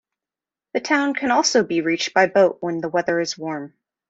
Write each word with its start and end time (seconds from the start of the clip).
The 0.73 0.79
town 0.79 1.13
can 1.13 1.29
also 1.29 1.63
be 1.63 1.81
reached 1.81 2.15
by 2.15 2.25
boat 2.25 2.57
when 2.59 2.81
the 2.81 2.89
weather 2.89 3.19
is 3.19 3.37
warm. 3.37 3.75